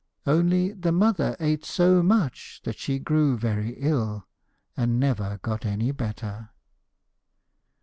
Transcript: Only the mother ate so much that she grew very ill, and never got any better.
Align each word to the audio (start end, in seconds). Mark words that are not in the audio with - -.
Only 0.25 0.71
the 0.71 0.91
mother 0.91 1.37
ate 1.39 1.63
so 1.63 2.01
much 2.01 2.61
that 2.63 2.79
she 2.79 2.97
grew 2.97 3.37
very 3.37 3.73
ill, 3.77 4.25
and 4.75 4.99
never 4.99 5.37
got 5.43 5.63
any 5.63 5.91
better. 5.91 6.49